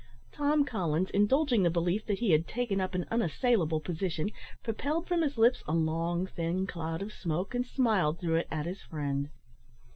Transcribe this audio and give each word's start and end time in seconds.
Tom 0.31 0.65
Collins, 0.65 1.11
indulging 1.11 1.61
the 1.61 1.69
belief 1.69 2.07
that 2.07 2.17
he 2.17 2.31
had 2.31 2.47
taken 2.47 2.81
up 2.81 2.95
an 2.95 3.05
unassailable 3.11 3.79
position, 3.79 4.31
propelled 4.63 5.07
from 5.07 5.21
his 5.21 5.37
lips 5.37 5.61
a 5.67 5.73
long 5.75 6.25
thin 6.25 6.65
cloud 6.65 7.03
of 7.03 7.13
smoke, 7.13 7.53
and 7.53 7.67
smiled 7.67 8.19
through 8.19 8.37
it 8.37 8.47
at 8.49 8.65
his 8.65 8.81
friend. 8.81 9.29